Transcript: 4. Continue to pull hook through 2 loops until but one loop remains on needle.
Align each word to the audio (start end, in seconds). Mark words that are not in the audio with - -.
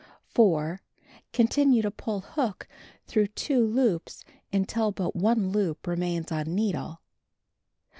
4. 0.33 0.81
Continue 1.31 1.83
to 1.83 1.91
pull 1.91 2.21
hook 2.21 2.67
through 3.05 3.27
2 3.27 3.63
loops 3.63 4.25
until 4.51 4.91
but 4.91 5.15
one 5.15 5.49
loop 5.51 5.85
remains 5.85 6.31
on 6.31 6.55
needle. 6.55 7.01